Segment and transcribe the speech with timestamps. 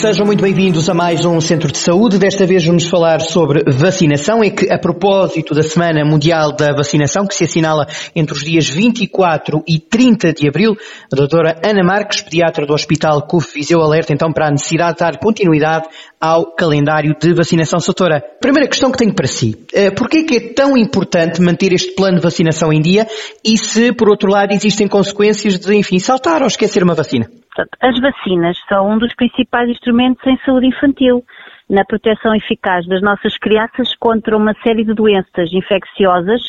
[0.00, 2.18] Sejam muito bem-vindos a mais um Centro de Saúde.
[2.18, 4.42] Desta vez vamos falar sobre vacinação.
[4.42, 7.86] É que, a propósito da Semana Mundial da Vacinação, que se assinala
[8.16, 10.74] entre os dias 24 e 30 de abril,
[11.12, 15.00] a doutora Ana Marques, pediatra do Hospital CUF Viseu, alerta então para a necessidade de
[15.00, 15.86] dar continuidade
[16.18, 17.78] ao calendário de vacinação.
[17.78, 19.54] Doutora, primeira questão que tenho para si.
[19.70, 23.06] Eh, Porquê que é tão importante manter este plano de vacinação em dia
[23.44, 27.28] e se, por outro lado, existem consequências de, enfim, saltar ou esquecer uma vacina?
[27.54, 31.24] Portanto, as vacinas são um dos principais instrumentos em saúde infantil,
[31.68, 36.42] na proteção eficaz das nossas crianças contra uma série de doenças infecciosas,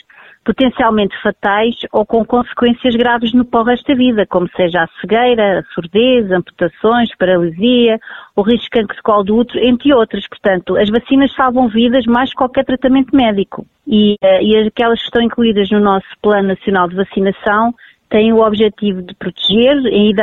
[0.44, 5.60] potencialmente fatais ou com consequências graves no o resto da vida, como seja a cegueira,
[5.60, 8.00] a surdez, amputações, paralisia,
[8.36, 10.28] o risco de cancro de colo do útero, entre outras.
[10.28, 13.66] Portanto, as vacinas salvam vidas mais que qualquer tratamento médico.
[13.88, 17.74] E, eh, e aquelas que estão incluídas no nosso Plano Nacional de Vacinação
[18.12, 19.74] têm o objetivo de proteger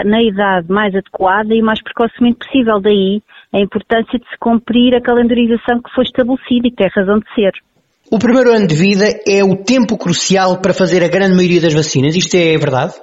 [0.05, 2.81] na idade mais adequada e mais precocemente possível.
[2.81, 3.20] Daí
[3.53, 7.34] a importância de se cumprir a calendarização que foi estabelecida e que tem razão de
[7.34, 7.53] ser.
[8.12, 11.75] O primeiro ano de vida é o tempo crucial para fazer a grande maioria das
[11.75, 12.14] vacinas.
[12.14, 12.94] Isto é verdade?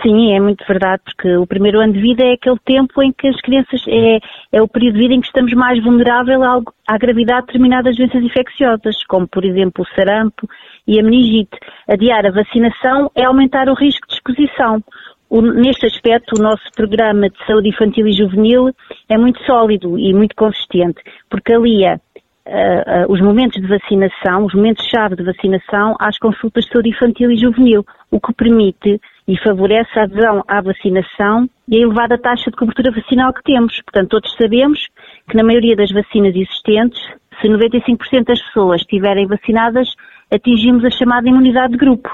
[0.00, 3.28] Sim, é muito verdade, porque o primeiro ano de vida é aquele tempo em que
[3.28, 4.18] as crianças, é,
[4.50, 6.40] é o período de vida em que estamos mais vulneráveis
[6.88, 10.48] à gravidade de determinadas doenças infecciosas, como por exemplo o sarampo
[10.86, 11.58] e a meningite.
[11.86, 14.82] Adiar a vacinação é aumentar o risco de exposição.
[15.28, 18.70] O, neste aspecto, o nosso programa de saúde infantil e juvenil
[19.08, 22.00] é muito sólido e muito consistente, porque alia
[22.46, 27.30] uh, uh, os momentos de vacinação, os momentos-chave de vacinação, às consultas de saúde infantil
[27.30, 32.50] e juvenil, o que permite e favorece a adesão à vacinação e a elevada taxa
[32.50, 33.80] de cobertura vacinal que temos.
[33.82, 34.80] Portanto, todos sabemos
[35.28, 37.00] que na maioria das vacinas existentes,
[37.40, 39.88] se 95% das pessoas estiverem vacinadas,
[40.32, 42.08] atingimos a chamada imunidade de grupo.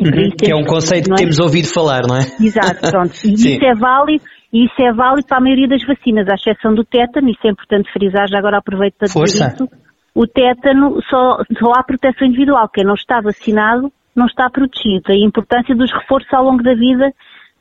[0.00, 1.14] Uhum, que é um conceito é?
[1.14, 2.22] que temos ouvido falar, não é?
[2.40, 3.12] Exato, pronto.
[3.24, 6.74] E isso é válido, e isso é válido para a maioria das vacinas, à exceção
[6.74, 9.68] do tétano, isso é importante frisar, já agora aproveito para dizer isso.
[10.14, 12.68] O tétano só, só há proteção individual.
[12.68, 15.10] Quem não está vacinado não está protegido.
[15.10, 17.12] A importância dos reforços ao longo da vida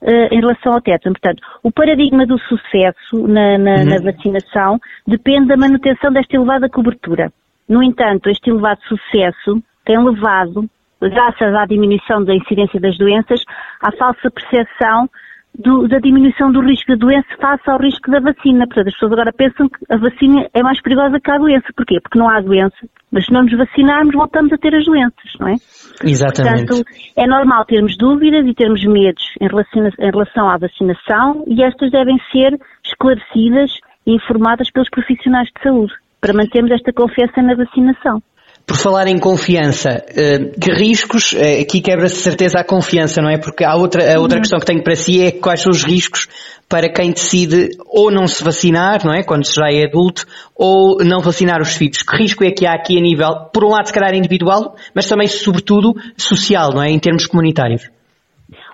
[0.01, 1.15] uh, em relação ao tétano.
[1.15, 3.85] Portanto, o paradigma do sucesso na, na, uhum.
[3.85, 7.31] na vacinação depende da manutenção desta elevada cobertura.
[7.69, 10.69] No entanto, este elevado sucesso tem levado,
[11.01, 13.41] graças à diminuição da incidência das doenças,
[13.81, 15.09] à falsa percepção
[15.57, 18.65] do, da diminuição do risco da doença face ao risco da vacina.
[18.65, 21.67] Portanto, as pessoas agora pensam que a vacina é mais perigosa que a doença.
[21.75, 21.99] Porquê?
[22.01, 22.77] Porque não há doença.
[23.11, 25.55] Mas se não nos vacinarmos, voltamos a ter as doenças, não é?
[26.03, 26.67] Exatamente.
[26.67, 31.63] Portanto, é normal termos dúvidas e termos medos em relação, em relação à vacinação e
[31.63, 33.71] estas devem ser esclarecidas
[34.07, 38.21] e informadas pelos profissionais de saúde para mantermos esta confiança na vacinação.
[38.65, 43.37] Por falar em confiança, eh, que riscos, eh, aqui quebra-se certeza a confiança, não é?
[43.37, 44.41] Porque há outra, a outra uhum.
[44.41, 46.27] questão que tenho para si é quais são os riscos
[46.69, 49.23] para quem decide ou não se vacinar, não é?
[49.23, 52.01] Quando já é adulto, ou não vacinar os filhos.
[52.01, 55.07] Que risco é que há aqui a nível, por um lado, se calhar individual, mas
[55.09, 56.89] também, sobretudo, social, não é?
[56.89, 57.89] Em termos comunitários.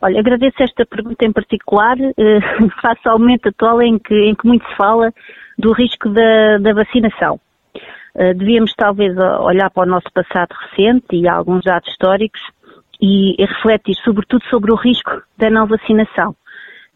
[0.01, 2.39] Olha, agradeço esta pergunta em particular, eh,
[2.81, 5.11] face ao momento atual em que, em que muito se fala
[5.57, 7.39] do risco da, da vacinação.
[8.17, 12.41] Eh, devíamos talvez olhar para o nosso passado recente e alguns dados históricos
[12.99, 16.35] e, refletir sobretudo sobre o risco da não vacinação.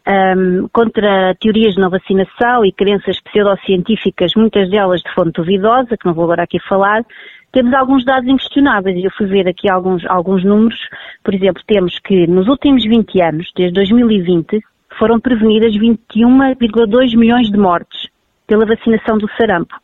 [0.04, 6.04] Um, contra teorias de não vacinação e crenças pseudocientíficas, muitas delas de fonte duvidosa, que
[6.04, 7.04] não vou agora aqui falar,
[7.52, 10.80] temos alguns dados inquestionáveis e eu fui ver aqui alguns, alguns números.
[11.22, 14.60] Por exemplo, temos que nos últimos 20 anos, desde 2020,
[14.98, 18.08] foram prevenidas 21,2 milhões de mortes
[18.48, 19.76] pela vacinação do sarampo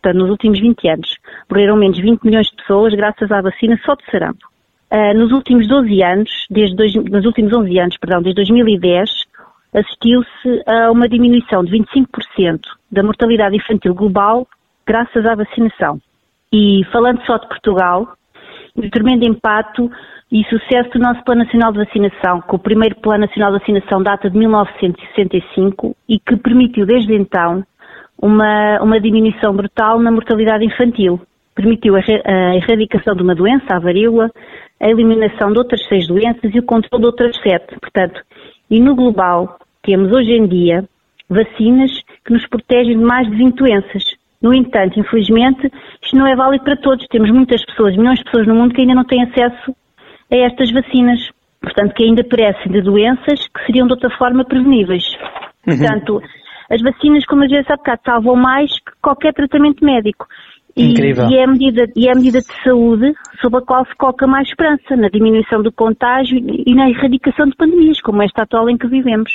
[0.00, 1.16] portanto, nos últimos 20 anos,
[1.50, 4.46] morreram menos 20 milhões de pessoas graças à vacina só de sarampo.
[4.90, 9.10] Uh, nos últimos 12 anos, desde dois, nos últimos 11 anos, perdão, desde 2010,
[9.74, 14.46] assistiu-se a uma diminuição de 25% da mortalidade infantil global
[14.86, 16.00] graças à vacinação.
[16.50, 18.08] E falando só de Portugal,
[18.74, 19.90] o tremendo impacto
[20.32, 24.02] e sucesso do nosso Plano Nacional de Vacinação, que o primeiro Plano Nacional de Vacinação
[24.02, 27.64] data de 1965 e que permitiu desde então
[28.20, 31.20] uma, uma diminuição brutal na mortalidade infantil.
[31.54, 34.30] Permitiu a, a erradicação de uma doença, a varíola,
[34.80, 37.78] a eliminação de outras seis doenças e o controle de outras sete.
[37.80, 38.20] Portanto,
[38.70, 40.84] e no global, temos hoje em dia
[41.28, 41.90] vacinas
[42.24, 44.04] que nos protegem de mais de 20 doenças.
[44.40, 45.70] No entanto, infelizmente,
[46.02, 47.06] isto não é válido para todos.
[47.08, 49.74] Temos muitas pessoas, milhões de pessoas no mundo que ainda não têm acesso
[50.30, 51.18] a estas vacinas.
[51.60, 55.04] Portanto, que ainda perecem de doenças que seriam de outra forma preveníveis.
[55.66, 55.76] Uhum.
[55.76, 56.22] Portanto,
[56.70, 60.26] As vacinas, como eu disse há bocado, salvam mais que qualquer tratamento médico.
[60.76, 61.28] E, Incrível.
[61.28, 64.26] E é, a medida, e é a medida de saúde sob a qual se coloca
[64.26, 68.76] mais esperança na diminuição do contágio e na erradicação de pandemias, como esta atual em
[68.76, 69.32] que vivemos.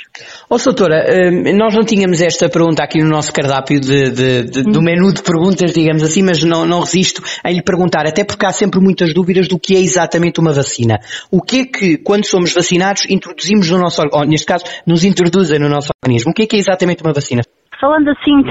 [0.48, 4.42] Ó, oh, doutora, hum, nós não tínhamos esta pergunta aqui no nosso cardápio de, de,
[4.44, 4.82] de, do hum.
[4.82, 8.50] menu de perguntas, digamos assim, mas não, não resisto em lhe perguntar, até porque há
[8.50, 10.98] sempre muitas dúvidas do que é exatamente uma vacina.
[11.30, 15.58] O que é que, quando somos vacinados, introduzimos no nosso, ou neste caso, nos introduzem
[15.58, 16.30] no nosso organismo?
[16.30, 17.42] O que é que é exatamente uma vacina?
[17.80, 18.42] Falando assim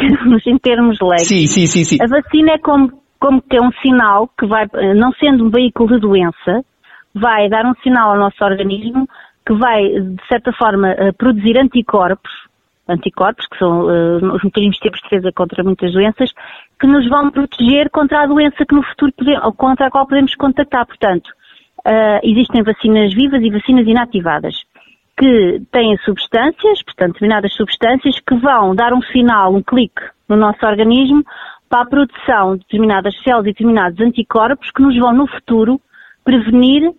[0.46, 1.98] em termos leigos, sim, sim, sim, sim.
[2.02, 5.96] a vacina é como, como que é um sinal que vai, não sendo um veículo
[5.96, 6.64] de doença,
[7.14, 9.08] vai dar um sinal ao nosso organismo
[9.46, 12.32] que vai, de certa forma, eh, produzir anticorpos,
[12.88, 16.32] anticorpos, que são uh, os mecanismos de defesa contra muitas doenças,
[16.80, 20.08] que nos vão proteger contra a doença que no futuro podemos, ou contra a qual
[20.08, 20.86] podemos contactar.
[20.86, 21.28] Portanto,
[21.86, 24.56] uh, existem vacinas vivas e vacinas inativadas
[25.18, 30.66] que têm substâncias, portanto, determinadas substâncias, que vão dar um sinal, um clique no nosso
[30.66, 31.24] organismo
[31.70, 35.80] para a produção de determinadas células e determinados anticorpos que nos vão, no futuro,
[36.24, 36.92] prevenir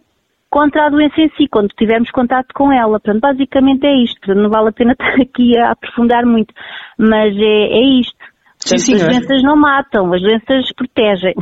[0.51, 3.01] contra a doença em si, quando tivermos contato com ela.
[3.01, 4.21] Portanto, basicamente é isto.
[4.21, 6.55] Portanto, não vale a pena estar aqui a aprofundar muito,
[6.97, 8.17] mas é, é isto.
[8.61, 11.35] Portanto, sim, as doenças não matam, as doenças protegem.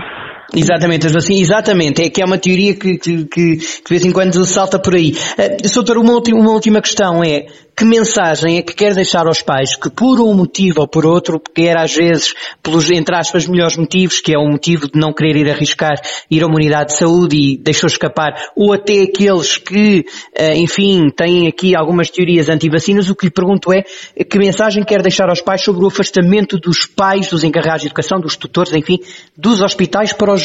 [0.55, 2.03] Exatamente, assim, exatamente.
[2.03, 5.13] É que é uma teoria que, que, que, de vez em quando salta por aí.
[5.13, 7.47] Uh, Soutor, uma, uma última questão é,
[7.77, 11.41] que mensagem é que quer deixar aos pais que por um motivo ou por outro,
[11.41, 15.37] quer às vezes pelos, entre aspas, melhores motivos, que é o motivo de não querer
[15.37, 15.95] ir arriscar
[16.31, 20.05] ir a uma unidade de saúde e deixou escapar, ou até aqueles que,
[20.39, 23.83] uh, enfim, têm aqui algumas teorias anti-vacinas, o que lhe pergunto é
[24.25, 28.21] que mensagem quer deixar aos pais sobre o afastamento dos pais, dos encarregados de educação,
[28.21, 28.99] dos tutores, enfim,
[29.37, 30.42] dos hospitais para os,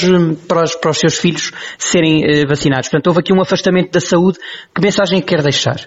[0.48, 2.90] para os, para os seus filhos serem uh, vacinados.
[2.90, 4.38] Portanto, houve aqui um afastamento da saúde.
[4.74, 5.78] Que mensagem é que quer deixar?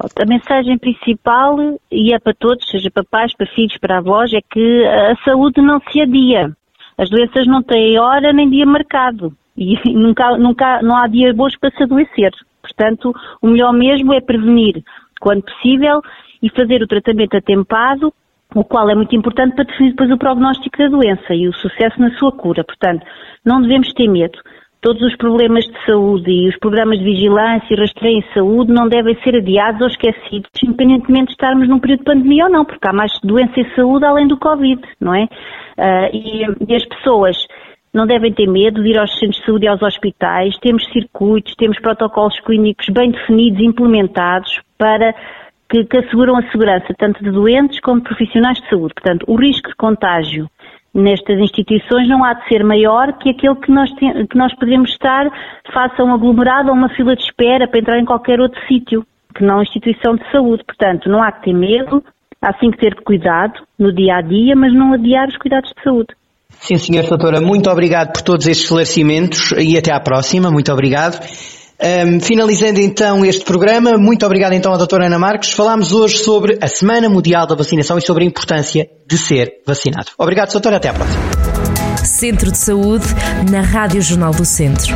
[0.00, 1.56] A mensagem principal,
[1.92, 5.60] e é para todos, seja para pais, para filhos, para avós, é que a saúde
[5.60, 6.50] não se adia.
[6.96, 9.32] As doenças não têm hora nem dia marcado.
[9.56, 12.30] E nunca, nunca, não há dia bons para se adoecer.
[12.62, 13.12] Portanto,
[13.42, 14.82] o melhor mesmo é prevenir
[15.20, 16.00] quando possível
[16.42, 18.12] e fazer o tratamento atempado,
[18.54, 22.00] o qual é muito importante para definir depois o prognóstico da doença e o sucesso
[22.00, 22.64] na sua cura.
[22.64, 23.04] Portanto,
[23.44, 24.38] não devemos ter medo
[24.80, 28.88] todos os problemas de saúde e os programas de vigilância e rastreio em saúde não
[28.88, 32.88] devem ser adiados ou esquecidos, independentemente de estarmos num período de pandemia ou não, porque
[32.88, 35.24] há mais doença e saúde além do Covid, não é?
[35.24, 37.36] Uh, e, e as pessoas
[37.92, 40.56] não devem ter medo de ir aos centros de saúde e aos hospitais.
[40.60, 45.14] Temos circuitos, temos protocolos clínicos bem definidos e implementados para
[45.70, 48.92] que, que, asseguram a segurança tanto de doentes como de profissionais de saúde.
[48.94, 50.48] Portanto, o risco de contágio
[50.92, 55.30] nestas instituições não há de ser maior que aquele que nós, que nós podemos estar
[55.72, 59.06] face a um aglomerado ou uma fila de espera para entrar em qualquer outro sítio,
[59.34, 60.64] que não instituição de saúde.
[60.64, 62.02] Portanto, não há que ter medo,
[62.42, 65.82] há sim que ter cuidado no dia a dia, mas não adiar os cuidados de
[65.82, 66.08] saúde.
[66.50, 70.50] Sim, senhor doutora, muito obrigado por todos estes esclarecimentos e até à próxima.
[70.50, 71.20] Muito obrigado.
[71.82, 75.52] Um, finalizando então este programa, muito obrigado então à doutora Ana Marques.
[75.52, 80.08] Falámos hoje sobre a Semana Mundial da Vacinação e sobre a importância de ser vacinado.
[80.18, 81.22] Obrigado, doutora, até à próxima.
[82.04, 83.06] Centro de Saúde,
[83.50, 84.94] na Rádio Jornal do Centro.